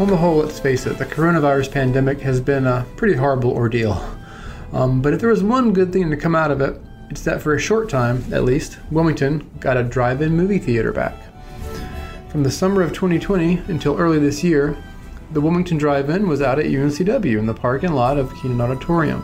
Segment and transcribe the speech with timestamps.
[0.00, 4.02] On the whole, let's face it, the coronavirus pandemic has been a pretty horrible ordeal.
[4.72, 6.80] Um, but if there was one good thing to come out of it,
[7.10, 10.90] it's that for a short time, at least, Wilmington got a drive in movie theater
[10.90, 11.14] back.
[12.30, 14.74] From the summer of 2020 until early this year,
[15.32, 19.22] the Wilmington Drive In was out at UNCW in the parking lot of Kenan Auditorium.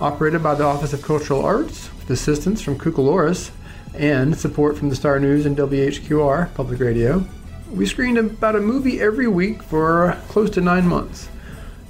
[0.00, 3.50] Operated by the Office of Cultural Arts, with assistance from Cucalorus
[3.92, 7.26] and support from the Star News and WHQR Public Radio,
[7.70, 11.28] we screened about a movie every week for close to nine months.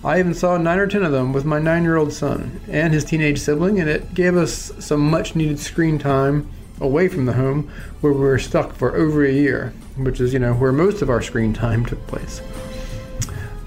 [0.05, 2.93] I even saw nine or ten of them with my nine year old son and
[2.93, 7.33] his teenage sibling, and it gave us some much needed screen time away from the
[7.33, 7.71] home
[8.01, 11.09] where we were stuck for over a year, which is, you know, where most of
[11.09, 12.43] our screen time took place.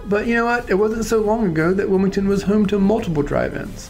[0.06, 0.70] But you know what?
[0.70, 3.90] It wasn't so long ago that Wilmington was home to multiple drive ins.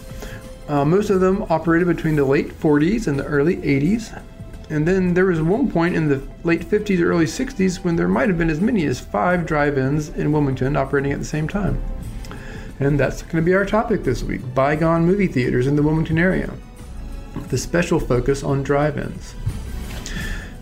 [0.67, 4.21] Uh, most of them operated between the late 40s and the early 80s,
[4.69, 8.07] and then there was one point in the late 50s or early 60s when there
[8.07, 11.47] might have been as many as five drive ins in Wilmington operating at the same
[11.47, 11.81] time.
[12.79, 16.17] And that's going to be our topic this week bygone movie theaters in the Wilmington
[16.17, 16.53] area,
[17.33, 19.35] with a special focus on drive ins.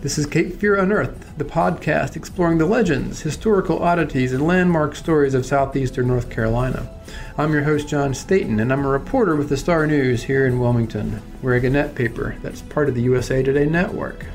[0.02, 5.34] This is Cape Fear Unearthed, the podcast exploring the legends, historical oddities, and landmark stories
[5.34, 6.88] of southeastern North Carolina.
[7.36, 10.60] I'm your host, John Staton, and I'm a reporter with the Star News here in
[10.60, 11.20] Wilmington.
[11.60, 14.26] Gannett paper that's part of the USA Today network.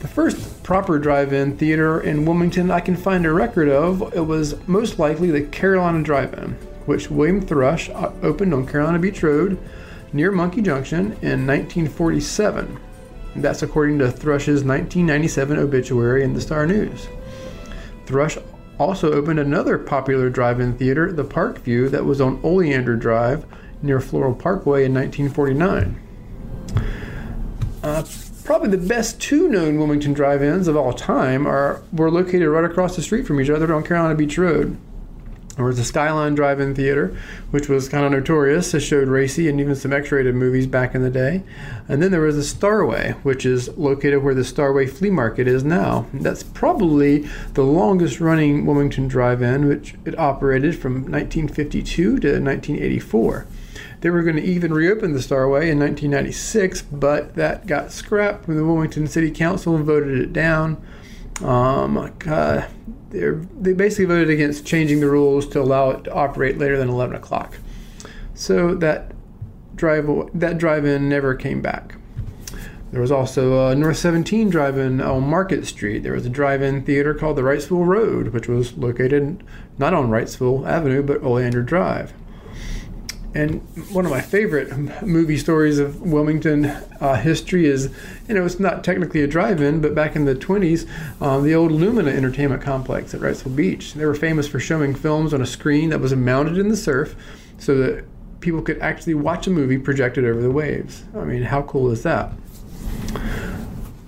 [0.00, 4.56] The first proper drive-in theater in Wilmington I can find a record of, it was
[4.66, 6.52] most likely the Carolina Drive-In,
[6.86, 9.58] which William Thrush uh, opened on Carolina Beach Road
[10.12, 12.80] near Monkey Junction in 1947.
[13.36, 17.06] That's according to Thrush's 1997 obituary in the Star News.
[18.06, 18.38] Thrush
[18.78, 23.44] also opened another popular drive-in theater, the Parkview, that was on Oleander Drive
[23.82, 26.00] near Floral Parkway in 1949.
[27.82, 28.04] Uh,
[28.44, 32.96] probably the best two known Wilmington drive-ins of all time are were located right across
[32.96, 34.76] the street from each other on Carolina Beach Road.
[35.56, 37.14] There was the Skyline Drive-In Theater,
[37.50, 38.72] which was kind of notorious.
[38.72, 41.42] It showed racy and even some X-rated movies back in the day.
[41.86, 45.62] And then there was the Starway, which is located where the Starway Flea Market is
[45.62, 46.06] now.
[46.14, 53.46] That's probably the longest-running Wilmington Drive-In, which it operated from 1952 to 1984.
[54.00, 58.56] They were going to even reopen the Starway in 1996, but that got scrapped when
[58.56, 60.82] the Wilmington City Council voted it down.
[61.42, 62.66] Um, God,
[63.10, 67.16] they basically voted against changing the rules to allow it to operate later than 11
[67.16, 67.58] o'clock.
[68.34, 69.12] So that
[69.76, 71.96] drive that drive-in never came back.
[72.92, 76.02] There was also a North 17 drive-in on Market Street.
[76.02, 79.44] There was a drive-in theater called the Wrightsville Road, which was located
[79.78, 82.12] not on Wrightsville Avenue but Oleander Drive.
[83.32, 83.60] And
[83.92, 87.94] one of my favorite movie stories of Wilmington uh, history is,
[88.26, 90.88] you know, it's not technically a drive-in, but back in the 20s,
[91.22, 93.94] um, the old Lumina Entertainment Complex at Wrightsville Beach.
[93.94, 97.14] They were famous for showing films on a screen that was mounted in the surf,
[97.58, 98.04] so that
[98.40, 101.04] people could actually watch a movie projected over the waves.
[101.14, 102.32] I mean, how cool is that?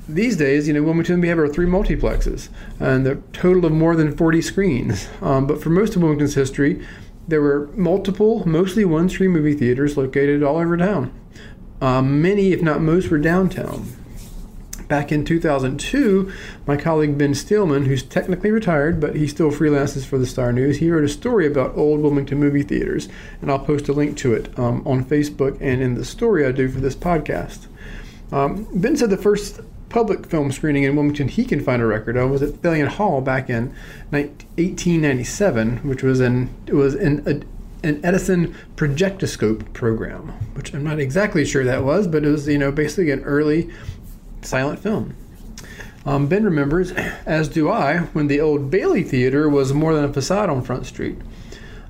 [0.08, 2.48] These days, you know, Wilmington, we have our three multiplexes,
[2.80, 5.08] and the total of more than 40 screens.
[5.20, 6.84] Um, but for most of Wilmington's history,
[7.32, 11.10] there were multiple, mostly one screen movie theaters located all over town.
[11.80, 13.90] Uh, many, if not most, were downtown.
[14.86, 16.30] Back in 2002,
[16.66, 20.76] my colleague Ben Steelman, who's technically retired, but he still freelances for the Star News,
[20.76, 23.08] he wrote a story about old Wilmington movie theaters,
[23.40, 26.52] and I'll post a link to it um, on Facebook and in the story I
[26.52, 27.66] do for this podcast.
[28.30, 29.60] Um, ben said the first
[29.92, 33.20] public film screening in Wilmington he can find a record of was at Thalian Hall
[33.20, 33.74] back in
[34.10, 40.98] 1897, which was an it was an a, an Edison projectoscope program, which I'm not
[40.98, 43.70] exactly sure that was, but it was you know basically an early
[44.40, 45.14] silent film.
[46.04, 46.92] Um, ben remembers,
[47.26, 50.86] as do I, when the old Bailey Theater was more than a facade on Front
[50.86, 51.18] Street.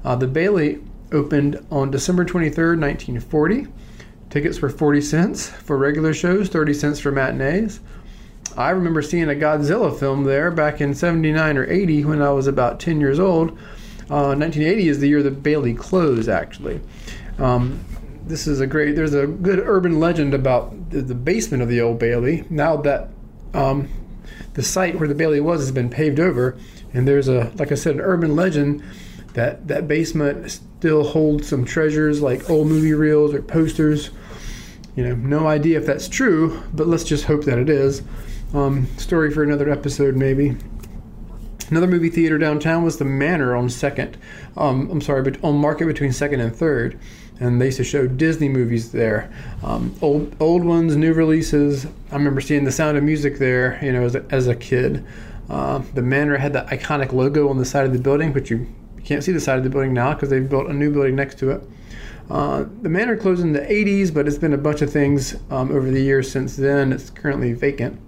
[0.04, 0.82] Uh, the Bailey
[1.12, 3.68] opened on December 23, 1940.
[4.30, 7.80] Tickets were 40 cents for regular shows, 30 cents for matinees.
[8.56, 12.46] I remember seeing a Godzilla film there back in 79 or 80 when I was
[12.46, 13.50] about 10 years old.
[14.10, 16.80] Uh, 1980 is the year that Bailey closed, actually.
[17.38, 17.84] Um,
[18.26, 21.80] this is a great, there's a good urban legend about the, the basement of the
[21.80, 22.44] old Bailey.
[22.50, 23.08] Now that
[23.54, 23.88] um,
[24.54, 26.58] the site where the Bailey was has been paved over,
[26.92, 28.82] and there's a, like I said, an urban legend
[29.34, 34.10] that that basement still holds some treasures like old movie reels or posters
[34.94, 38.02] you know, no idea if that's true, but let's just hope that it is.
[38.54, 40.56] Um, story for another episode, maybe.
[41.70, 44.18] Another movie theater downtown was the Manor on Second.
[44.58, 46.98] Um, I'm sorry, but on Market between Second and Third,
[47.40, 49.32] and they used to show Disney movies there,
[49.62, 51.86] um, old old ones, new releases.
[52.10, 55.02] I remember seeing The Sound of Music there, you know, as a, as a kid.
[55.48, 58.66] Uh, the manor had the iconic logo on the side of the building, but you
[59.02, 61.38] can't see the side of the building now because they've built a new building next
[61.38, 61.62] to it.
[62.30, 65.70] Uh, the manor closed in the 80s, but it's been a bunch of things um,
[65.70, 66.92] over the years since then.
[66.92, 67.98] It's currently vacant.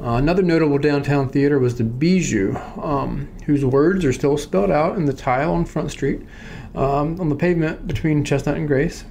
[0.00, 4.96] Uh, another notable downtown theater was the Bijou, um, whose words are still spelled out
[4.96, 6.20] in the tile on Front Street
[6.76, 9.04] um, on the pavement between Chestnut and Grace.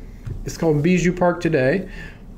[0.46, 1.90] It's called Bijou Park today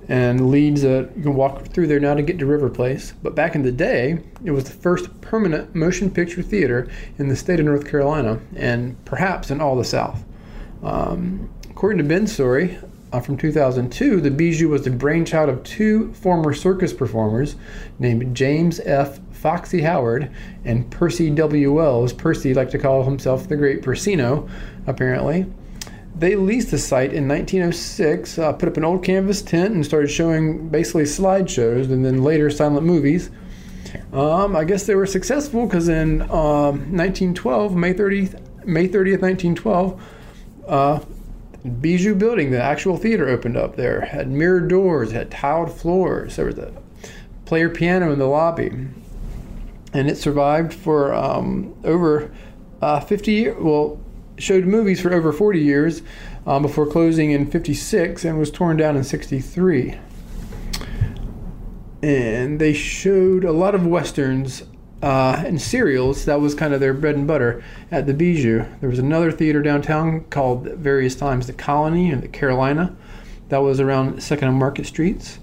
[0.08, 3.14] and leads, uh, you can walk through there now to get to River Place.
[3.22, 7.36] But back in the day, it was the first permanent motion picture theater in the
[7.36, 10.26] state of North Carolina and perhaps in all the South.
[10.82, 12.80] Um, according to Ben's story,
[13.12, 17.56] uh, from 2002, the Bijou was the brainchild of two former circus performers
[17.98, 19.20] named James F.
[19.32, 20.30] Foxy Howard
[20.66, 21.72] and Percy W.
[21.72, 22.14] Wells.
[22.14, 24.50] Percy liked to call himself the Great Persino,
[24.86, 25.46] apparently.
[26.16, 30.10] They leased the site in 1906, uh, put up an old canvas tent, and started
[30.10, 33.30] showing basically slideshows and then later silent movies.
[34.12, 40.02] Um, I guess they were successful because in um, 1912, May 30th, May 30th, 1912,
[40.68, 41.00] uh,
[41.82, 44.02] Bijou Building, the actual theater opened up there.
[44.02, 46.38] Had mirrored doors, had tiled floors.
[46.38, 46.72] There was a
[47.46, 48.88] player piano in the lobby,
[49.94, 52.32] and it survived for um, over
[52.82, 53.58] uh, 50 years.
[53.60, 54.00] Well,
[54.38, 56.02] showed movies for over 40 years
[56.48, 60.00] um, before closing in 56 and was torn down in 63.
[62.02, 64.64] And they showed a lot of westerns
[65.02, 66.26] uh, and serials.
[66.26, 68.66] That was kind of their bread and butter at the Bijou.
[68.80, 72.96] There was another theater downtown called various times the Colony and the Carolina.
[73.50, 75.40] That was around Second and Market Streets.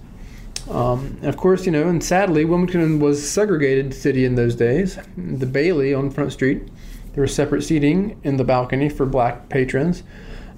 [0.70, 4.54] Um, and of course, you know, and sadly, Wilmington was a segregated city in those
[4.54, 4.98] days.
[5.16, 6.68] The Bailey on Front Street,
[7.14, 10.02] there was separate seating in the balcony for black patrons.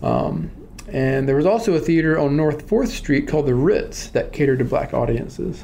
[0.03, 0.51] Um,
[0.91, 4.61] and there was also a theater on North 4th Street called the Ritz that catered
[4.61, 5.63] to black audiences.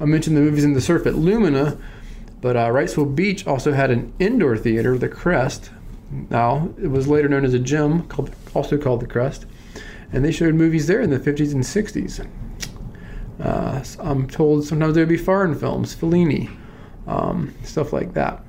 [0.00, 1.76] I mentioned the movies in the surf at Lumina,
[2.40, 5.70] but uh, Wrightsville Beach also had an indoor theater, the Crest.
[6.30, 9.46] Now, it was later known as a gym, called, also called the Crest.
[10.12, 12.26] And they showed movies there in the 50s and 60s.
[13.40, 16.50] Uh, I'm told sometimes there would be foreign films, Fellini,
[17.06, 18.42] um, stuff like that.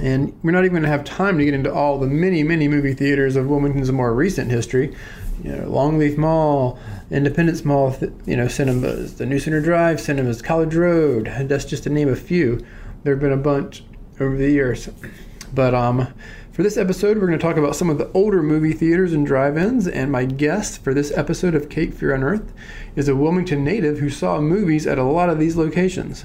[0.00, 2.68] And we're not even going to have time to get into all the many, many
[2.68, 4.94] movie theaters of Wilmington's more recent history.
[5.42, 6.78] You know, Longleaf Mall,
[7.10, 11.32] Independence Mall, you know, cinemas, the New Center Drive cinemas, College Road.
[11.42, 12.64] That's just to name a few.
[13.02, 13.84] There have been a bunch
[14.18, 14.88] over the years.
[15.54, 16.08] But um,
[16.52, 19.26] for this episode, we're going to talk about some of the older movie theaters and
[19.26, 19.86] drive-ins.
[19.86, 22.52] And my guest for this episode of Cape Fear Unearthed
[22.96, 26.24] is a Wilmington native who saw movies at a lot of these locations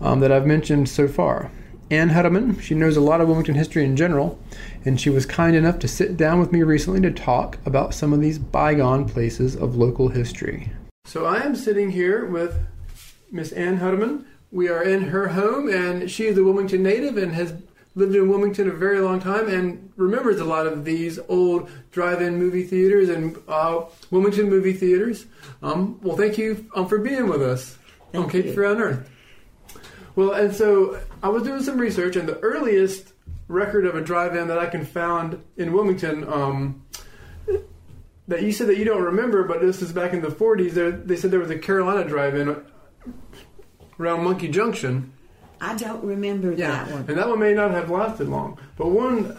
[0.00, 1.50] um, that I've mentioned so far.
[1.92, 2.58] Ann Hutteman.
[2.58, 4.38] She knows a lot of Wilmington history in general,
[4.86, 8.14] and she was kind enough to sit down with me recently to talk about some
[8.14, 10.72] of these bygone places of local history.
[11.04, 12.58] So I am sitting here with
[13.30, 14.24] Miss Ann Hutteman.
[14.50, 17.52] We are in her home, and she is a Wilmington native and has
[17.94, 22.38] lived in Wilmington a very long time and remembers a lot of these old drive-in
[22.38, 25.26] movie theaters and uh, Wilmington movie theaters.
[25.62, 27.76] Um, well, thank you um, for being with us
[28.12, 29.11] thank on Cape Fear Unearthed.
[30.14, 33.12] Well, and so I was doing some research, and the earliest
[33.48, 36.84] record of a drive-in that I can found in Wilmington, um,
[38.28, 40.72] that you said that you don't remember, but this is back in the 40s.
[40.72, 42.64] There, they said there was a Carolina drive-in
[43.98, 45.12] around Monkey Junction.
[45.60, 46.84] I don't remember yeah.
[46.84, 47.04] that one.
[47.08, 48.58] And that one may not have lasted long.
[48.76, 49.38] But one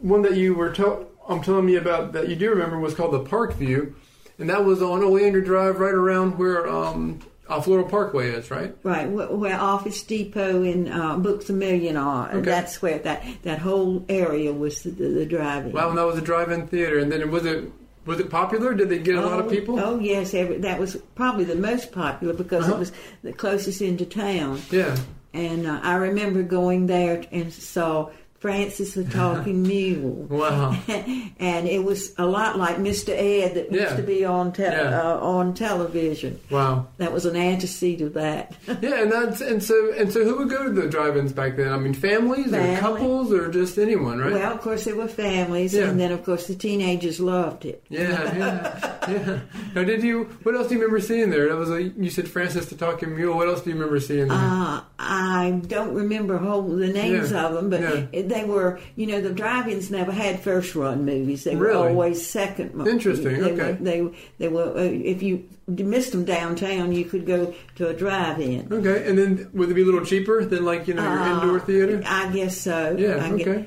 [0.00, 3.12] one that you were tell, I'm telling me about that you do remember was called
[3.12, 3.94] the Park View,
[4.38, 8.74] and that was on Oleander Drive, right around where um, uh, Floral Parkway is, right?
[8.82, 12.30] Right, where, Office Depot and uh, Books a Million are.
[12.30, 12.40] Okay.
[12.42, 15.76] That's where that that whole area was the, the, the drive-in.
[15.76, 16.98] And that was a drive-in theater.
[16.98, 17.70] And then was it
[18.06, 18.72] was it popular?
[18.74, 19.78] Did they get a lot of Oh, people?
[19.78, 22.76] Oh yes, every, that was probably the most popular because Uh-huh.
[22.76, 22.92] it was
[23.22, 24.60] the closest into town.
[24.70, 24.96] Yeah.
[25.34, 28.10] And uh, I remember going there and saw
[28.40, 30.26] Francis the Talking Mule.
[30.28, 30.74] Wow.
[30.88, 33.10] and it was a lot like Mr.
[33.10, 33.82] Ed that Yeah.
[33.82, 34.98] used to be on te- Yeah.
[35.02, 36.40] uh, on television.
[36.50, 36.86] Wow.
[36.96, 38.54] That was an antecedent of that.
[38.80, 41.70] Yeah, and that's and so and so who would go to the drive-ins back then?
[41.70, 44.32] I mean, families or couples or just anyone, right?
[44.32, 45.88] Well, of course, there were families, Yeah.
[45.90, 47.84] and then, of course, the teenagers loved it.
[47.90, 49.38] yeah, yeah, yeah.
[49.74, 50.24] Now, did you?
[50.44, 51.48] What else do you remember seeing there?
[51.50, 53.36] That was a, you said Francis the Talking Mule.
[53.36, 54.36] What else do you remember seeing there?
[54.38, 57.80] Uh, I don't remember whole the names of them, but
[58.12, 61.44] it- they were, you know, the drive-ins never had first-run movies.
[61.44, 62.86] They were always second.
[62.86, 63.72] Interesting, They okay.
[63.72, 64.08] Were, they
[64.38, 64.70] they were.
[64.76, 64.80] Uh,
[65.14, 68.72] if you missed them downtown, you could go to a drive-in.
[68.72, 71.42] okay, and then would it be a little cheaper than like you know your Uh,
[71.42, 72.02] indoor theater?
[72.06, 72.96] I guess so.
[72.98, 73.66] Yeah, I okay.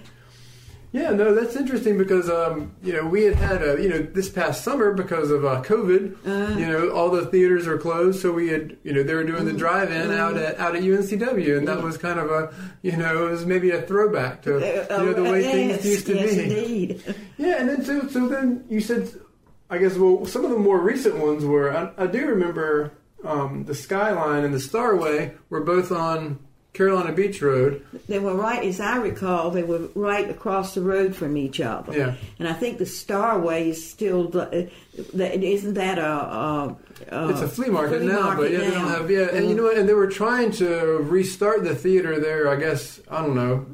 [0.93, 4.29] Yeah, no, that's interesting because um, you know we had had a you know this
[4.29, 6.59] past summer because of uh, COVID, Uh-huh.
[6.59, 9.45] you know all the theaters are closed, so we had you know they were doing
[9.45, 13.25] the drive-in out at out at UNCW, and that was kind of a you know
[13.27, 16.35] it was maybe a throwback to you know the way Uh, things used to yes,
[16.35, 16.41] be.
[16.43, 17.15] indeed.
[17.37, 19.09] Yeah, and then so so then you said,
[19.71, 22.91] I guess well some of the more recent ones were I, I do remember
[23.23, 26.37] um, the Skyline and the Starway were both on
[26.73, 27.85] Carolina Beach Road.
[28.07, 31.95] They were right, as I recall, they were right across the road from each other.
[31.95, 32.15] Yeah.
[32.39, 34.71] And I think the Starway is still, the,
[35.13, 36.77] isn't that a, a,
[37.11, 39.27] a It's a flea market flea now, but market yeah, they don't have yeah.
[39.31, 39.77] And you know what?
[39.77, 42.49] And they were trying to restart the theater there.
[42.49, 43.67] I guess I don't know,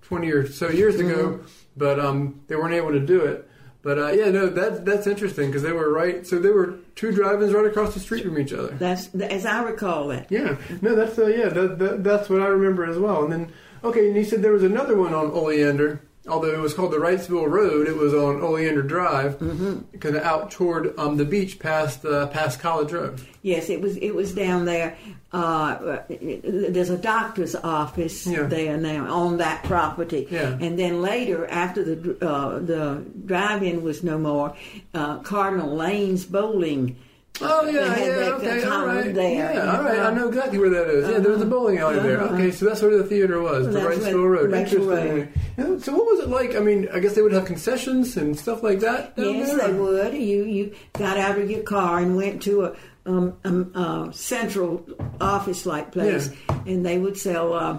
[0.00, 1.40] twenty or so years ago,
[1.76, 3.49] but um, they weren't able to do it.
[3.82, 6.26] But uh, yeah, no, that's that's interesting because they were right.
[6.26, 8.74] So there were two drive-ins right across the street from each other.
[8.74, 10.26] That's as I recall it.
[10.28, 13.24] Yeah, no, that's uh, yeah, that, that, that's what I remember as well.
[13.24, 16.02] And then okay, and you said there was another one on Oleander.
[16.28, 19.96] Although it was called the Wrightsville Road, it was on Oleander Drive, mm-hmm.
[19.98, 23.22] kind of out toward um, the beach past uh, past College Road.
[23.40, 23.96] Yes, it was.
[23.96, 24.98] It was down there.
[25.32, 28.42] Uh, there's a doctor's office Yeah.
[28.42, 30.28] there now on that property.
[30.30, 30.58] Yeah.
[30.60, 34.54] And then later, after the uh, the drive-in was no more,
[34.92, 36.96] uh, Cardinal Lane's Bowling.
[37.42, 39.54] Oh yeah, yeah, okay, all right, there.
[39.54, 39.98] yeah, all right.
[39.98, 41.08] I know exactly where that is.
[41.08, 42.20] Yeah, there was a bowling alley there.
[42.20, 42.34] Uh-huh.
[42.34, 44.52] Okay, so that's where the theater was, the Wrightsville Road.
[44.52, 45.32] Interesting.
[45.56, 46.54] Yeah, So what was it like?
[46.54, 49.14] I mean, I guess they would have concessions and stuff like that.
[49.16, 49.68] Yes, there?
[49.68, 50.14] they would.
[50.14, 54.86] You you got out of your car and went to a um, um, uh, central
[55.20, 56.30] office-like place,
[56.66, 57.78] and they would sell uh,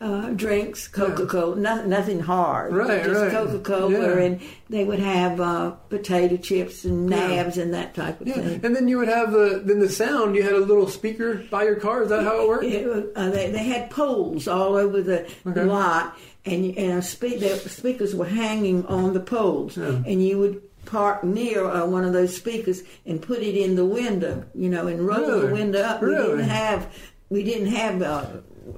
[0.00, 3.30] uh, drinks, Coca Cola, no, nothing hard, Right, just right.
[3.32, 4.18] Coca Cola, Yeah.
[4.24, 7.28] and they would have uh, potato chips and Yeah.
[7.28, 8.60] nabs and that type of Yeah, thing.
[8.64, 10.36] and then you would have the then the sound.
[10.36, 12.02] You had a little speaker by your car.
[12.04, 12.64] Is that how it worked?
[12.64, 15.64] It uh, they, they had poles all over the Okay.
[15.64, 20.00] lot, and and the speakers were hanging on the poles, Yeah.
[20.06, 23.84] and you would park near uh, one of those speakers and put it in the
[23.84, 25.46] window, you know, and roll Really?
[25.48, 26.02] the window up.
[26.02, 26.94] We didn't have
[27.28, 28.26] we didn't have uh,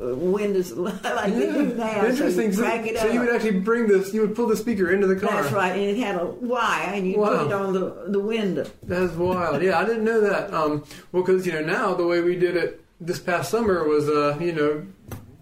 [0.00, 2.04] uh, windows like they do now.
[2.07, 2.52] Interesting.
[2.52, 4.12] So So, so you would actually bring this.
[4.12, 5.42] You would pull the speaker into the car.
[5.42, 7.38] That's right, and it had a wire, and you Wow.
[7.38, 8.66] put it on the the window.
[8.83, 9.62] That's wild.
[9.62, 10.52] Yeah, I didn't know that.
[10.52, 14.09] Um, well, because you know now the way we did it this past summer was,
[14.09, 14.87] uh, you know,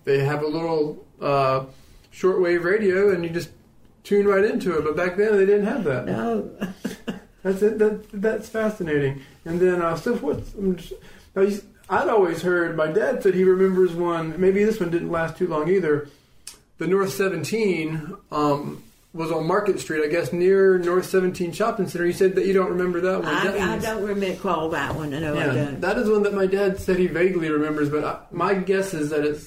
[0.04, 1.64] they have a little uh,
[2.12, 3.50] shortwave radio and you just
[4.10, 4.84] tune right into it.
[4.84, 6.04] But back then they didn't have that.
[6.06, 6.50] No,
[7.42, 7.78] That's it.
[7.78, 9.22] That, that's fascinating.
[9.46, 10.52] And then uh, so what's
[11.36, 11.64] just?
[11.88, 14.38] I'd always heard my dad said he remembers one.
[14.38, 16.08] Maybe this one didn't last too long either.
[16.78, 22.06] The North 17 um, was on Market Street, I guess, near North 17 Shopping Center.
[22.06, 23.24] You said that you don't remember that one.
[23.24, 25.10] That I, I don't remember call that one.
[25.10, 25.80] No, I don't.
[25.80, 29.10] that is one that my dad said he vaguely remembers, but I, my guess is
[29.10, 29.40] that it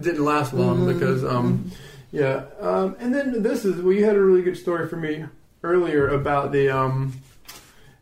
[0.00, 0.92] didn't last long Mm-hmm.
[0.98, 1.70] because, um,
[2.14, 2.44] yeah.
[2.60, 5.24] Um, and then this is well, you had a really good story for me
[5.62, 6.70] earlier about the.
[6.70, 7.14] Um,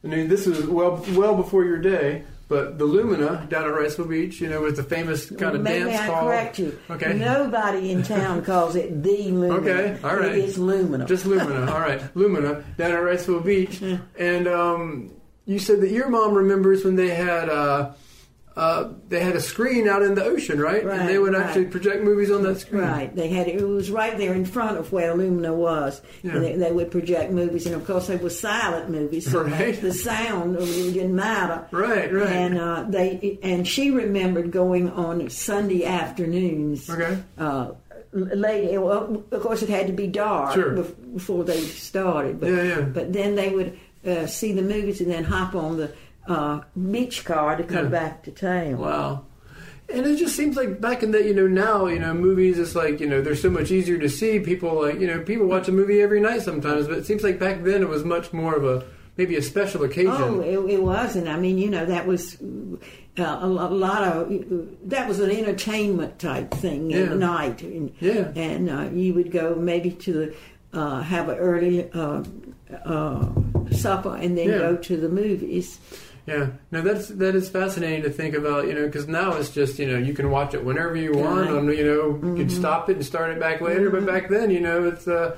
[0.05, 4.09] I mean, this was well well before your day, but the Lumina down at Wrightsville
[4.09, 6.25] Beach, you know, with the famous kind of Maybe dance I hall.
[6.27, 6.79] correct you.
[6.91, 7.15] Okay.
[7.15, 9.55] Nobody in town calls it the Lumina.
[9.55, 10.33] Okay, all right.
[10.33, 11.07] It is Lumina.
[11.07, 11.73] Just Lumina.
[11.73, 13.81] All right, Lumina down at Wrightsville Beach,
[14.19, 15.13] and um,
[15.47, 17.93] you said that your mom remembers when they had uh,
[18.57, 20.85] uh, they had a screen out in the ocean, right?
[20.85, 21.47] Right, and they would right.
[21.47, 22.83] actually project movies on that screen.
[22.83, 23.15] Right.
[23.15, 26.03] They had it was right there in front of where Lumina was.
[26.23, 26.33] Yeah.
[26.33, 29.81] And they, they would project movies, and of course they were silent movies, so Right.
[29.81, 31.67] the sound didn't matter.
[31.71, 32.29] Right, right.
[32.29, 36.89] And uh, they and she remembered going on Sunday afternoons.
[36.91, 37.19] Okay.
[37.39, 37.73] Uh,
[38.13, 40.73] late, well, of course, it had to be dark Sure.
[40.73, 42.41] bef- before they started.
[42.41, 42.81] But, Yeah, yeah.
[42.83, 45.93] But then they would uh, see the movies and then hop on the
[46.27, 46.61] uh,
[46.91, 47.91] beach car to come Yeah.
[47.91, 48.79] back to town.
[48.79, 49.25] Wow.
[49.93, 52.75] And it just seems like back in that, you know, now, you know, movies, it's
[52.75, 54.39] like, you know, they're so much easier to see.
[54.41, 57.39] People, like, you know, people watch a movie every night sometimes, but it seems like
[57.39, 58.85] back then it was much more of a,
[59.19, 60.13] maybe a special occasion.
[60.13, 62.39] Oh, it, it was, and I mean, you know, that was
[63.19, 67.15] uh, a, a lot of that was an entertainment type thing at Yeah.
[67.15, 68.33] night, and, Yeah.
[68.35, 70.35] and uh, you would go maybe to the
[70.79, 72.23] uh, have an early uh,
[72.87, 73.29] uh,
[73.73, 74.59] supper and then Yeah.
[74.59, 75.79] go to the movies.
[76.27, 79.79] Yeah, no, that's that is fascinating to think about, you know, because now it's just
[79.79, 81.57] you know you can watch it whenever you want, Right.
[81.57, 82.37] on you know you Mm-hmm.
[82.37, 83.91] can stop it and start it back later.
[83.91, 85.37] But back then, you know, it's uh,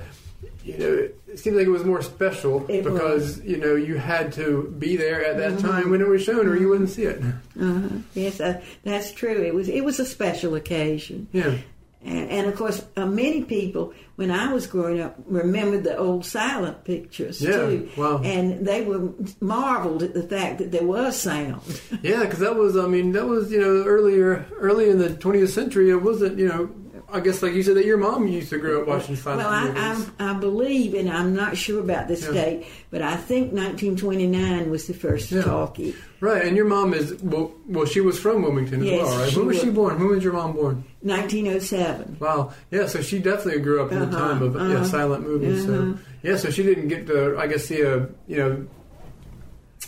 [0.63, 4.31] you know, it seems like it was more special It because you know you had
[4.33, 5.67] to be there at that Mm-hmm.
[5.67, 7.19] time when it was shown, or you wouldn't see it.
[7.59, 7.87] Uh-huh.
[8.13, 9.41] Yes, uh, that's true.
[9.41, 11.27] It was it was a special occasion.
[11.33, 11.55] Yeah,
[12.05, 16.23] And, and of course, uh, many people, when I was growing up, remembered the old
[16.23, 17.89] silent pictures Yeah, too.
[17.97, 18.21] wow.
[18.23, 19.09] And they were
[19.41, 21.61] marveled at the fact that there was sound.
[22.03, 25.49] yeah, because that was, I mean, that was you know earlier, early in the 20th
[25.49, 25.89] century.
[25.89, 26.69] It wasn't, you know,
[27.11, 29.49] I guess like you said that your mom used to grow up watching silent Well,
[29.51, 30.09] I, movies.
[30.19, 32.31] I, I believe, and I'm not sure about this Yeah.
[32.33, 35.43] date, but I think 1929 was the first Yeah.
[35.43, 35.95] talkie.
[36.19, 37.51] right, and your mom is well.
[37.67, 39.35] Well, she was from Wilmington as well, right?
[39.37, 39.99] When was she born?
[39.99, 40.83] When was your mom born?
[41.01, 42.17] 1907.
[42.19, 42.51] Wow.
[42.71, 44.83] Yeah, so she definitely grew up in the Uh-huh, time of uh-huh.
[44.85, 45.67] silent movies.
[45.69, 45.93] Uh-huh.
[45.93, 48.65] So yeah, so she didn't get to I guess see a you know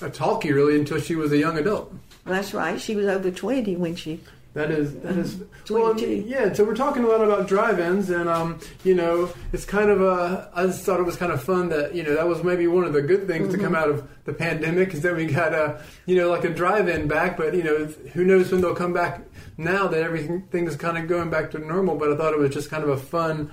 [0.01, 1.91] a talkie really until she was a young adult.
[2.25, 2.79] That's right.
[2.79, 4.19] She was over 20 when she.
[4.57, 5.37] That is that is
[5.69, 6.25] well, 22.
[6.27, 6.51] yeah.
[6.51, 10.49] So we're talking a lot about drive-ins, and um, you know, it's kind of a.
[10.51, 12.83] I just thought it was kind of fun that you know that was maybe one
[12.83, 15.79] of the good things to come out of the pandemic is that we got a
[16.07, 19.21] you know like a drive-in back, but you know who knows when they'll come back
[19.57, 21.95] now that everything is kind of going back to normal.
[21.95, 23.51] But I thought it was just kind of a fun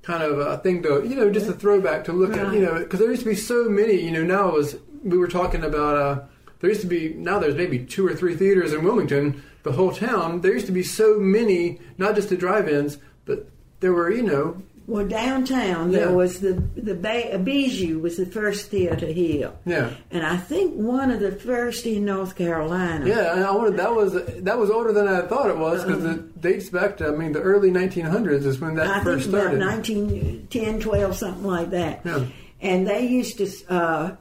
[0.00, 2.78] kind of a thing to you know just a throwback to look at you know
[2.78, 5.62] because there used to be so many you know now it was we were talking
[5.62, 6.24] about uh
[6.60, 9.92] there used to be now there's maybe two or three theaters in Wilmington the whole
[9.92, 13.46] town there used to be so many not just the drive-ins but
[13.80, 18.70] there were you know Well, downtown there was the the ba- Bijou was the first
[18.70, 23.06] theater here, yeah and I think one of the first in North Carolina.
[23.06, 24.12] yeah and I wanted that was
[24.48, 27.32] that was older than I thought it was because it dates back to I mean
[27.32, 31.70] the early 1900s is when that I first think about started 1910, 12, something like
[31.70, 32.00] that.
[32.04, 32.24] Yeah.
[32.60, 34.14] And they used to, uh,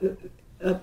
[0.63, 0.79] uh,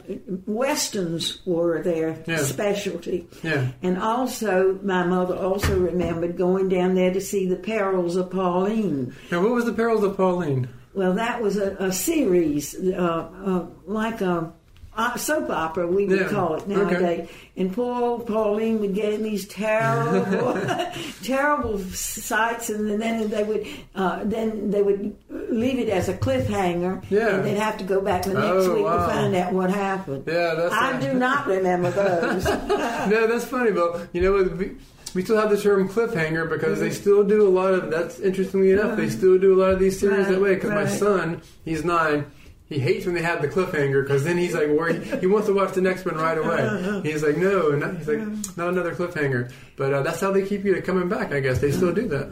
[0.46, 2.38] westerns were their Yeah.
[2.38, 3.28] specialty.
[3.42, 3.68] Yeah.
[3.82, 9.14] And also, my mother also remembered going down there to see the Perils of Pauline.
[9.30, 13.66] and what was the perils of Pauline Well, that was a, a series, uh, uh,
[13.86, 14.52] like a,
[14.98, 16.28] uh, soap opera, we would Yeah.
[16.28, 16.74] call it Okay.
[16.74, 17.28] nowadays.
[17.56, 20.58] And poor old Pauline would get in these terrible,
[21.22, 25.14] terrible sights, and then they would, uh, then they would
[25.50, 27.36] leave it as a cliffhanger, Yeah.
[27.36, 29.06] and they'd have to go back the next Oh, week wow.
[29.06, 30.24] to find out what happened.
[30.26, 31.00] Yeah, that's I right.
[31.00, 32.44] do not remember those.
[33.08, 34.56] no, that's funny, but you know what?
[34.56, 34.72] We,
[35.14, 37.90] we still have the term cliffhanger because they still do a lot of.
[37.90, 40.54] That's interestingly enough, they still do a lot of these series that way.
[40.56, 42.26] Because my son, he's nine.
[42.68, 45.02] He hates when they have the cliffhanger because then he's like worried.
[45.20, 47.00] He wants to watch the next one right away.
[47.02, 48.18] He's like, no, not, he's like,
[48.58, 49.50] not another cliffhanger.
[49.76, 51.32] But uh, that's how they keep you coming back.
[51.32, 52.30] I guess they still do that.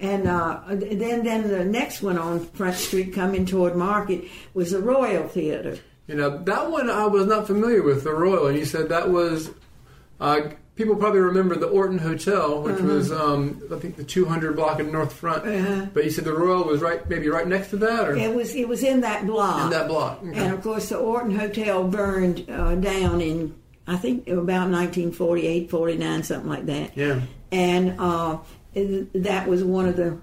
[0.00, 4.24] And uh, then, then the next one on Front Street, coming toward Market,
[4.54, 5.78] was the Royal Theater.
[6.06, 9.10] You know, that one I was not familiar with, the Royal, and you said that
[9.10, 9.50] was.
[10.20, 14.78] Uh, people probably remember the Orton Hotel, which was, um, I think, the 200 block
[14.78, 15.44] in North Front.
[15.44, 15.86] Uh-huh.
[15.92, 18.54] But you said the Royal was right, maybe right next to that, or It was
[18.54, 19.64] it was in that block.
[19.64, 20.22] in that block.
[20.24, 20.38] Okay.
[20.38, 23.56] And of course, the Orton Hotel burned uh, down in
[23.88, 26.96] I think about 1948, 49, something like that.
[26.96, 27.20] Yeah.
[27.50, 28.38] And uh,
[28.74, 30.18] that was one of the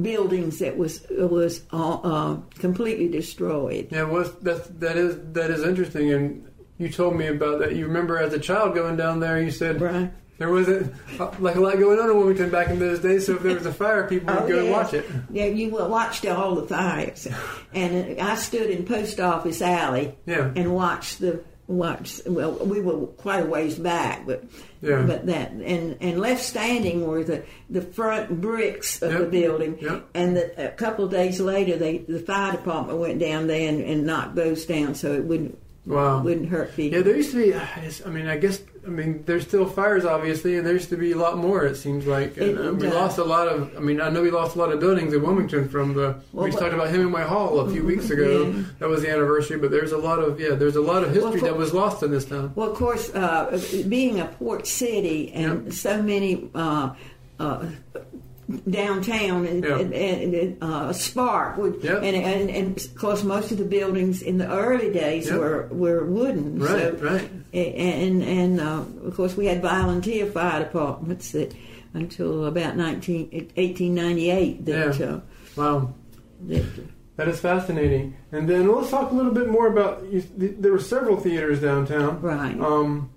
[0.00, 3.88] buildings that was was uh, uh, completely destroyed.
[3.90, 6.47] Yeah, well, that's that is that is interesting, and
[6.78, 7.74] you told me about that.
[7.76, 10.10] You remember as a child going down there, you said Right.
[10.38, 13.26] there wasn't uh, like a lot going on in Wilmington back in those days.
[13.26, 14.70] So if there was a fire, people would Oh, go yeah.
[14.70, 15.04] watch it.
[15.30, 17.26] Yeah, you watched all the fires,
[17.74, 20.50] and uh, I stood in Post Office Alley Yeah.
[20.54, 22.22] and watched the watched.
[22.26, 24.42] Well, we were quite a ways back, but
[24.80, 25.02] Yeah.
[25.02, 29.20] but that and and left standing were the the front bricks of Yep.
[29.20, 30.04] the building, Yep.
[30.14, 33.82] and the, a couple of days later, they the fire department went down there and,
[33.82, 36.22] and knocked those down so it wouldn't Wow.
[36.22, 36.98] wouldn't hurt people.
[36.98, 37.54] Yeah, there used to be.
[37.54, 38.60] I mean, I guess.
[38.86, 41.64] I mean, there's still fires, obviously, and there used to be a lot more.
[41.66, 43.76] It seems like, and uh, we lost a lot of.
[43.76, 46.20] I mean, I know we lost a lot of buildings in Wilmington from the.
[46.32, 48.46] Well, we but- talked about Hemingway Hall a few weeks ago.
[48.54, 48.62] Yeah.
[48.78, 50.54] That was the anniversary, but there's a lot of yeah.
[50.54, 52.52] There's a lot of history for- that was lost in this town.
[52.54, 55.72] Well, of course, uh, being a port city and Yep.
[55.74, 56.94] so many uh,
[57.40, 57.66] uh,
[58.70, 59.78] downtown and, Yeah.
[59.78, 59.92] and,
[60.34, 62.02] and uh, spark would, Yep.
[62.02, 65.38] and, and and of course most of the buildings in the early days Yep.
[65.38, 66.58] were were wooden.
[66.58, 67.30] Right, so, right.
[67.52, 71.54] And and uh, of course we had volunteer fire departments that
[71.94, 75.06] until about 19, 1898 that, Yeah.
[75.06, 75.20] uh,
[75.56, 75.94] Wow.
[76.48, 76.64] that
[77.16, 78.14] That is fascinating.
[78.30, 80.04] And then let's talk a little bit more about.
[80.10, 82.20] You, th- there were several theaters downtown.
[82.20, 82.58] Right.
[82.60, 83.10] Um,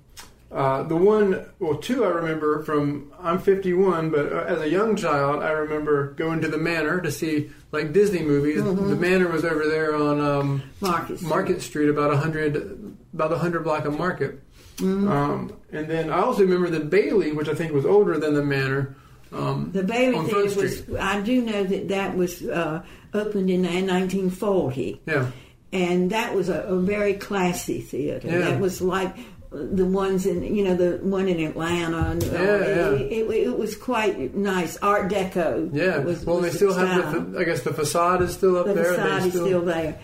[0.52, 3.12] uh, the one, well, two I remember from.
[3.20, 7.12] I'm 51, but uh, as a young child, I remember going to the Manor to
[7.12, 8.62] see like Disney movies.
[8.64, 11.30] The Manor was over there on um, Market Street.
[11.30, 14.42] Market Street, about a hundred, about a hundred block of Market.
[14.82, 18.44] Um, and then I also remember the Bailey, which I think was older than the
[18.44, 18.96] Manor.
[19.32, 21.00] Um, The Bailey on Front Theater was.
[21.00, 22.84] I do know that that was uh,
[23.14, 25.02] opened in 1940.
[25.06, 25.32] Yeah.
[25.72, 28.28] and that was a, a very classy theater.
[28.28, 28.40] Yeah.
[28.40, 29.16] That was like
[29.52, 32.12] the ones in you know the one in Atlanta.
[32.12, 32.90] And, Yeah, yeah.
[32.92, 35.70] It, it, it was quite nice, Art Deco.
[35.74, 35.98] Yeah.
[36.00, 37.40] was, well, was they still have the.
[37.40, 38.94] I guess the facade is still up The there.
[38.94, 40.00] facade is still there.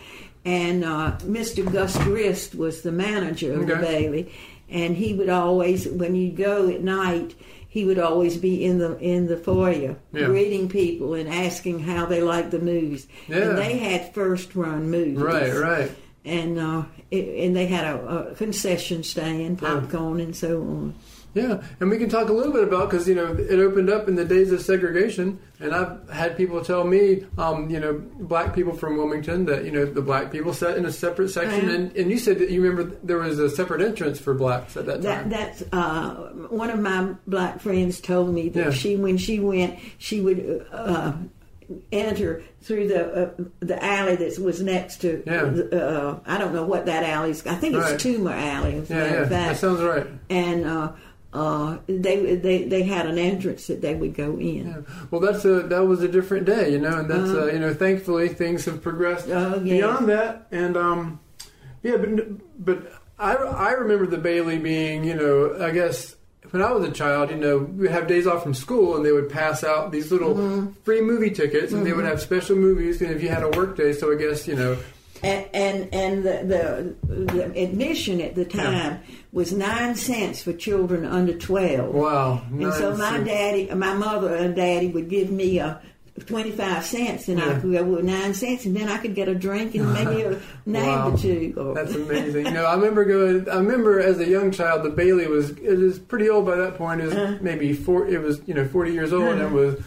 [0.45, 1.69] And uh, Mr.
[1.69, 3.81] Gus Grist was the manager of the Okay.
[3.81, 4.31] Bailey.
[4.69, 7.35] and he would always, when you go at night,
[7.69, 10.25] he would always be in the in the foyer Yeah.
[10.27, 13.07] greeting people and asking how they liked the movies.
[13.27, 13.37] Yeah.
[13.49, 15.91] And they had first run movies, Right, right.
[16.27, 19.79] And uh, it, and they had a, a concession stand, Yeah.
[19.79, 20.95] popcorn, and so on.
[21.33, 24.07] Yeah, and we can talk a little bit about because you know it opened up
[24.07, 28.55] in the days of segregation, and I've had people tell me, um, you know, black
[28.55, 31.75] people from Wilmington that you know the black people sat in a separate section, Uh-huh.
[31.75, 34.87] and, and you said that you remember there was a separate entrance for blacks at
[34.87, 35.29] that That time.
[35.29, 36.13] that's uh,
[36.49, 38.71] one of my black friends told me that Yeah.
[38.71, 41.13] she when she went she would uh,
[41.91, 45.77] enter through the uh, the alley that was next to Yeah.
[45.77, 47.99] uh, I don't know what that alley is I think it's Right.
[47.99, 50.07] Tumor Alley yeah, yeah, that sounds right.
[50.29, 50.91] and uh,
[51.33, 54.67] uh, they they they had an entrance that they would go in.
[54.67, 54.77] Yeah.
[55.11, 57.73] Well, that's a that was a different day, you know, and that's uh, you know,
[57.73, 59.59] thankfully things have progressed Oh, yes.
[59.63, 61.19] beyond that, and um,
[61.83, 62.09] yeah, but
[62.65, 66.15] but I I remember the Bailey being, you know, I guess
[66.51, 69.11] when I was a child, you know, we have days off from school, and they
[69.11, 70.71] would pass out these little Mm-hmm.
[70.83, 73.75] free movie tickets, and they would have special movies, and if you had a work
[73.77, 74.77] day, so I guess you know,
[75.23, 78.99] And and, and the, the the admission at the time
[79.31, 81.93] was nine cents for children under twelve.
[81.93, 82.41] wow.
[82.51, 85.81] And so my daddy, my mother and daddy would give me a
[86.25, 87.59] 25 cents and I Yeah.
[87.59, 90.39] could go with nine cents and then I could get a drink and maybe a
[90.65, 91.11] name Wow.
[91.13, 91.53] or two.
[91.55, 92.45] Or, That's amazing.
[92.47, 93.47] You know, I remember going.
[93.49, 96.77] I remember as a young child, the Bailey was it was pretty old by that
[96.77, 97.01] point.
[97.01, 97.37] It was Uh-huh.
[97.41, 98.07] maybe four.
[98.07, 99.79] It was you know forty years old and it was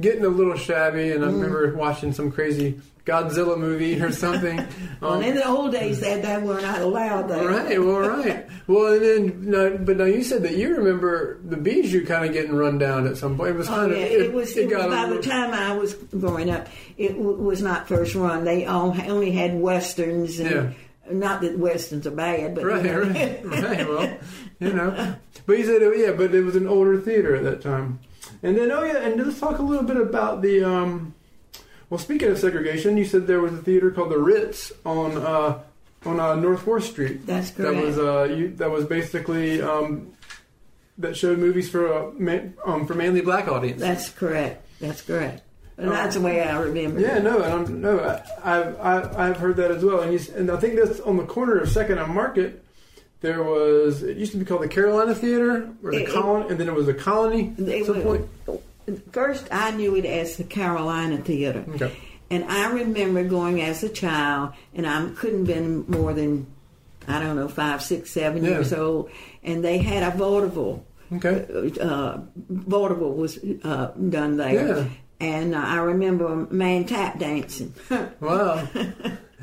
[0.00, 1.10] getting a little shabby.
[1.12, 1.36] And I Mm-hmm.
[1.40, 4.56] remember watching some crazy Godzilla movie or something.
[5.00, 7.46] well, Um, in the old days, that they were not allowed there.
[7.48, 8.46] Right, well, right.
[8.66, 12.32] Well, and then, no, but now you said that you remember the Bijou kind of
[12.32, 13.50] getting run down at some point.
[13.50, 14.56] It was Oh, kind yeah, of, it, was.
[14.56, 16.66] It was got a by the time I was growing up,
[16.98, 18.44] it w- was not first run.
[18.44, 20.70] They all only had westerns, and Yeah.
[21.12, 23.00] not that westerns are bad, but you Right, know.
[23.02, 23.88] right, right.
[23.88, 24.18] Well,
[24.58, 25.14] you know,
[25.46, 28.00] but you said, oh, yeah, but it was an older theater at that time.
[28.42, 30.64] And then, oh yeah, and let's talk a little bit about the.
[30.64, 31.14] Um,
[31.90, 35.58] well, speaking of segregation, you said there was a theater called the Ritz on uh,
[36.04, 37.26] on uh, North Fourth Street.
[37.26, 37.86] That's That correct.
[37.86, 40.12] was uh, you, that was basically um,
[40.98, 43.80] that showed movies for uh, man, um, for mainly black audience.
[43.80, 44.64] That's correct.
[44.80, 45.42] That's correct.
[45.78, 47.00] And that's the way I remember.
[47.00, 47.22] Yeah, it.
[47.22, 48.00] no, and I'm, no,
[48.42, 51.18] I, I've I, I've heard that as well, and you, and I think that's on
[51.18, 52.62] the corner of Second and Market.
[53.20, 56.58] There was it used to be called the Carolina Theater or the It- Colony, and
[56.60, 58.26] then it was the Colony at some point.
[59.16, 61.64] First, I knew it as the Carolina Theater.
[61.70, 61.90] Okay.
[62.28, 66.46] And I remember going as a child, and I couldn't have been more than,
[67.08, 68.50] I don't know, five, six, seven Yeah.
[68.50, 69.08] years old.
[69.42, 70.84] And they had a vaudeville.
[71.14, 71.46] Okay.
[71.80, 72.18] Uh,
[72.50, 74.76] vaudeville was uh, done there.
[74.80, 74.88] Yeah.
[75.18, 77.72] And uh, I remember a man tap dancing.
[78.20, 78.68] Wow.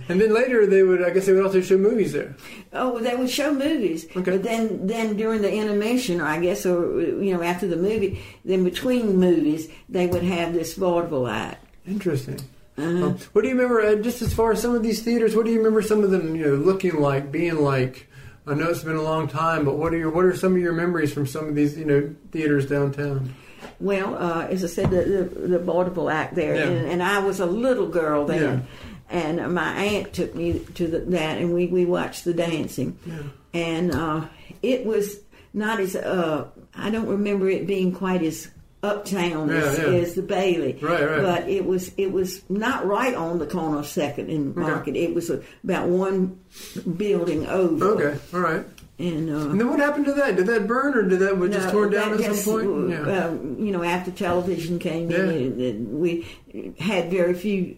[0.09, 2.35] And then later they would, I guess, they would also show movies there.
[2.73, 4.05] oh, they would show movies.
[4.15, 4.31] Okay.
[4.31, 8.21] But then, then during the animation, or I guess, or you know, after the movie,
[8.45, 11.65] then between movies, they would have this vaudeville act.
[11.87, 12.39] Interesting.
[12.77, 12.87] Uh-huh.
[12.87, 13.81] Um, what do you remember?
[13.81, 15.81] Uh, just as far as some of these theaters, what do you remember?
[15.81, 18.07] Some of them, you know, looking like, being like.
[18.45, 20.61] I know it's been a long time, but what are your what are some of
[20.61, 23.33] your memories from some of these, you know, theaters downtown?
[23.79, 26.63] Well, uh, as I said, the, the, the vaudeville act there, Yeah.
[26.63, 28.67] and, and I was a little girl then,
[29.13, 33.21] and my aunt took me to the, that, and we, we watched the dancing, yeah.
[33.53, 34.25] and uh,
[34.61, 35.19] it was
[35.53, 38.49] not as uh, I don't remember it being quite as
[38.81, 39.97] uptown as, Yeah, yeah.
[39.99, 41.21] as the Bailey, Right, right.
[41.21, 44.95] but it was it was not right on the corner of Second and Market.
[44.97, 45.29] It was
[45.63, 46.39] about one
[46.97, 47.85] building over.
[47.95, 48.65] Okay, all right.
[48.99, 49.29] and.
[49.29, 50.35] Uh, And then what happened to that?
[50.35, 52.93] Did that burn, or did that was just torn down at just, some point?
[52.93, 53.25] uh, Yeah.
[53.27, 55.29] um, you know, after television came Yeah.
[55.29, 56.27] in, we
[56.79, 57.77] had very few.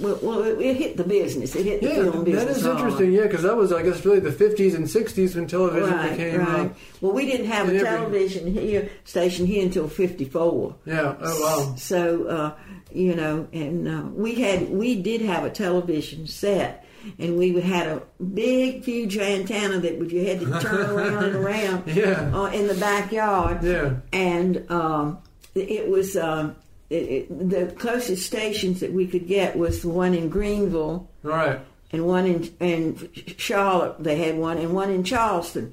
[0.00, 1.54] Well, well it, it hit the business.
[1.54, 2.56] It hit the Yeah, film business.
[2.58, 2.78] is hard.
[2.78, 3.12] interesting.
[3.12, 6.40] Yeah, because that was, I guess, really the '50s and '60s when television Right, became.
[6.40, 6.70] right.
[6.70, 10.74] Uh, well, we didn't have a every- television here station here until '54.
[10.86, 11.14] yeah.
[11.20, 11.74] Oh wow.
[11.76, 12.54] So uh,
[12.92, 16.84] you know, and uh, we had we did have a television set,
[17.18, 21.36] and we had a big, huge antenna that would you had to turn around and
[21.36, 22.30] around Yeah.
[22.34, 23.62] uh, in the backyard.
[23.62, 23.96] Yeah.
[24.12, 25.18] and um,
[25.54, 26.56] it was um,
[26.90, 31.60] it, it, the closest stations that we could get was the one in Greenville right.
[31.92, 34.02] and one in in Charlotte.
[34.02, 35.72] They had one and one in Charleston.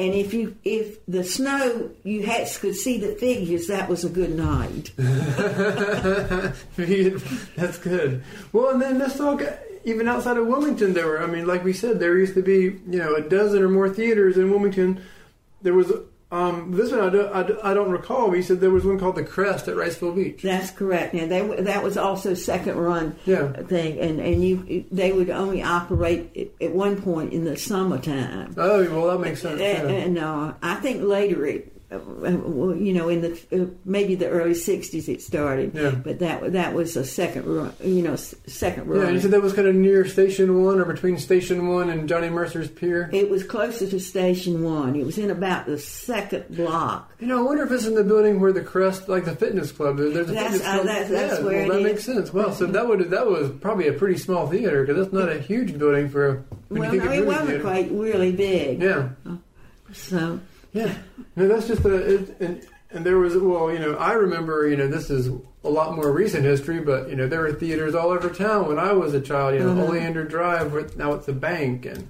[0.00, 4.08] And if you if the snow you had could see the figures, that was a
[4.08, 4.92] good night.
[7.56, 8.24] That's good.
[8.52, 9.42] Well, and then let's talk.
[9.84, 11.22] Even outside of Wilmington, there were.
[11.22, 13.90] I mean, like we said, there used to be you know a dozen or more
[13.90, 15.02] theaters in Wilmington.
[15.62, 15.92] There was
[16.32, 18.28] Um, this one I don't, I, don't- I don't recall.
[18.28, 20.42] But you said there was one called the Crest at Wrightsville Beach.
[20.42, 21.12] That's correct.
[21.14, 23.50] Now they that was also second run Yeah.
[23.52, 28.54] thing, and and you they would only operate at- one point in the summertime.
[28.56, 29.60] Oh, well, that makes sense.
[29.60, 29.96] And, Yeah.
[29.96, 35.08] and uh, I think later it, you know, in the uh, maybe the early '60s
[35.08, 35.72] it started.
[35.74, 35.90] Yeah.
[35.90, 39.06] But that that was a second run, you know, second run.
[39.06, 42.08] and you said that was kind of near Station One or between Station One and
[42.08, 43.10] Johnny Mercer's Pier.
[43.12, 44.94] it was closer to Station One.
[44.94, 47.10] It was in about the second block.
[47.18, 49.72] You know, I wonder if it's in the building where the Crest, like the fitness
[49.72, 49.96] club.
[49.98, 50.86] There's a That's- fitness uh, club.
[50.86, 51.84] that's- that's yeah, where well, it that is.
[51.92, 52.32] makes sense.
[52.32, 55.38] Well, so that would that was probably a pretty small theater because that's not a
[55.40, 56.28] huge building for.
[56.28, 57.62] a- well, no, it wasn't theater.
[57.62, 58.80] quite really big.
[58.80, 59.08] Yeah,
[59.92, 60.38] So
[60.72, 60.94] yeah.
[61.36, 61.94] No, that's just a.
[61.94, 65.28] It, and, and there was well, you know, I remember, you know, this is
[65.62, 68.78] a lot more recent history, but you know, there were theaters all over town when
[68.78, 69.54] I was a child.
[69.54, 69.88] You know, Mhm.
[69.88, 72.02] Oleander Drive, where now it's a bank, and uh,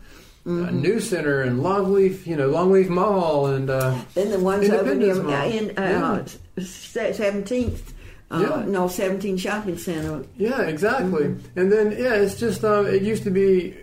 [0.47, 0.81] Mm-hmm.
[0.81, 5.13] New Center, and Longleaf, you know, Longleaf Mall, and uh, then the ones over near
[5.13, 6.25] in uh,
[6.65, 7.93] Seventeenth,
[8.31, 8.65] uh, Yeah.
[8.67, 10.25] no Seventeenth Shopping Center.
[10.39, 11.25] Yeah, exactly.
[11.25, 11.59] Mm-hmm.
[11.61, 13.77] And then yeah, it's just um, it used to be.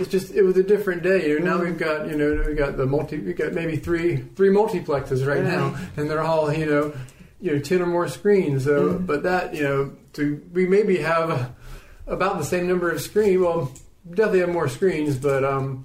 [0.00, 1.28] It's just it was a different day.
[1.28, 1.64] You know, now Mhm.
[1.64, 5.38] we've got you know we've got the multi we've got maybe three three multiplexes right,
[5.38, 5.44] Right.
[5.44, 6.92] now, and they're all you know
[7.40, 8.64] you know ten or more screens.
[8.64, 9.06] So, Mhm.
[9.06, 11.50] but that you know to we maybe have
[12.06, 13.40] about the same number of screens.
[13.40, 13.70] Well,
[14.08, 15.84] definitely have more screens, but um,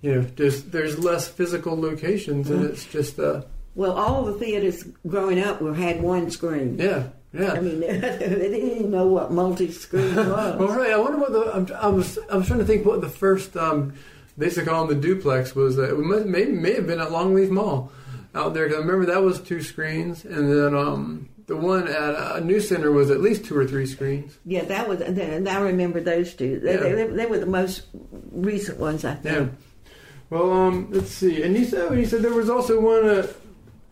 [0.00, 2.68] you know, just there's less physical locations, and Mhm.
[2.70, 3.42] it's just uh,
[3.74, 6.76] Well, all the theaters growing up were had one screen.
[6.78, 7.52] yeah, yeah.
[7.52, 10.26] I mean, they didn't even know what multi-screen was.
[10.56, 10.92] Well, right.
[10.92, 11.54] I wonder what the.
[11.54, 12.18] I'm, I was.
[12.30, 13.56] I was trying to think what the first.
[13.56, 13.94] Um,
[14.36, 15.78] they used to call them the duplex was.
[15.78, 17.90] Uh, it must, may may have been at Longleaf Mall,
[18.34, 18.66] out there.
[18.68, 22.60] Cause I remember that was two screens, and then um, the one at uh, New
[22.60, 24.38] Center was at least two or three screens.
[24.44, 25.00] yeah, that was.
[25.00, 26.60] And I remember those two.
[26.60, 26.94] They, Yeah.
[26.94, 27.82] they, they were the most
[28.30, 29.34] recent ones, I think.
[29.36, 29.92] Yeah.
[30.30, 31.42] Well, um, let's see.
[31.42, 33.30] And you said you said there was also one at,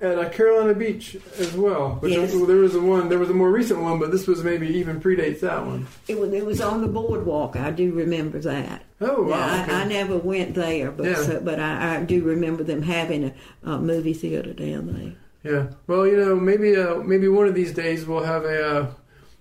[0.00, 1.96] at uh, Carolina Beach as well.
[2.00, 2.32] Which Yes.
[2.32, 3.09] there was a one.
[3.09, 5.87] There was a more recent one, but this was maybe even predates that one.
[6.09, 6.32] It was.
[6.32, 7.56] It was on the boardwalk.
[7.56, 8.82] I do remember that.
[9.00, 9.28] Oh wow.
[9.38, 9.72] Yeah, okay.
[9.72, 11.14] I, I never went there, but Yeah.
[11.22, 13.35] so, but I, I do remember them having a,
[13.70, 15.52] a movie theater down there.
[15.52, 15.66] Yeah.
[15.87, 18.87] Well, you know, maybe uh, maybe one of these days we'll have a, uh,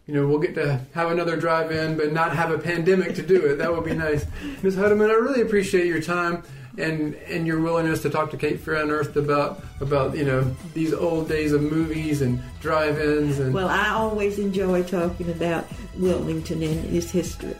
[0.07, 3.43] you know, we'll get to have another drive-in, but not have a pandemic to do
[3.45, 3.55] it.
[3.57, 4.25] That would be nice,
[4.61, 4.75] Ms.
[4.75, 5.09] Hutteman.
[5.09, 6.43] I really appreciate your time
[6.77, 10.41] and and your willingness to talk to Cape Fear Unearthed about about you know
[10.73, 13.53] these old days of movies and drive-ins and.
[13.53, 15.65] Well, I always enjoy talking about
[15.97, 17.55] Wilmington and its history.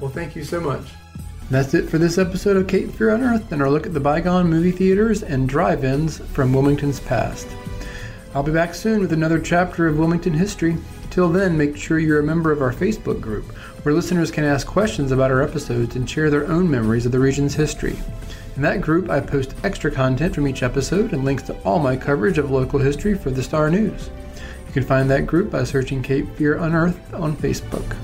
[0.00, 0.86] Well, thank you so much.
[1.50, 4.50] That's it for this episode of Cape Fear Unearthed and our look at the bygone
[4.50, 7.48] movie theaters and drive ins from Wilmington's past.
[8.34, 10.76] I'll be back soon with another chapter of Wilmington history.
[11.10, 13.46] Till then, make sure you're a member of our Facebook group,
[13.88, 17.18] where listeners can ask questions about our episodes and share their own memories of the
[17.18, 17.96] region's history.
[18.54, 21.96] In that group, I post extra content from each episode and links to all my
[21.96, 24.10] coverage of local history for the Star News.
[24.66, 27.96] You can find that group by searching Cape Fear Unearthed on Facebook.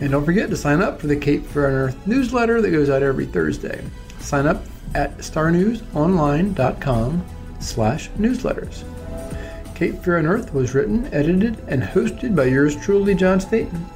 [0.00, 3.04] And don't forget to sign up for the Cape Fear Unearthed newsletter that goes out
[3.04, 3.84] every Thursday.
[4.18, 4.64] Sign up
[4.96, 7.24] at starnewsonline.com
[7.60, 8.82] slash newsletters.
[9.76, 13.86] Cape Fear Unearthed was written, edited, and hosted by yours truly, John Staton.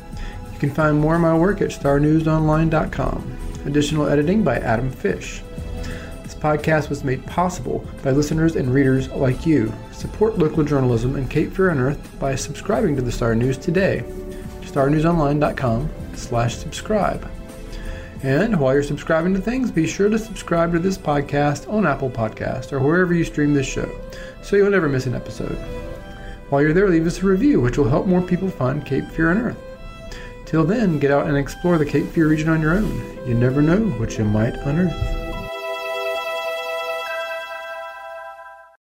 [0.55, 3.39] You can find more of my work at starnewsonline.com.
[3.67, 5.43] Additional editing by Adam Fish.
[6.23, 9.73] This podcast was made possible by listeners and readers like you.
[9.93, 14.05] Support local journalism and Cape Fear Unearthed by subscribing to the Star News today.
[14.63, 17.29] starnewsonline.com slash subscribe.
[18.23, 22.11] And while you're subscribing to things, be sure to subscribe to this podcast on Apple
[22.11, 23.91] Podcast or wherever you stream this show,
[24.43, 25.57] so you'll never miss an episode.
[26.49, 29.33] While you're there, leave us a review, which will help more people find Cape Fear
[29.33, 29.74] Unearthed.
[30.55, 33.27] Till then, get out and explore the Cape Fear region on your own.
[33.27, 35.24] You never know what you might unearth.